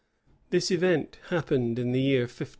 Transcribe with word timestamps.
This 0.49 0.71
event 0.71 1.19
happened 1.29 1.77
in 1.77 1.91
the 1.91 2.01
year 2.01 2.21
1572. 2.21 2.49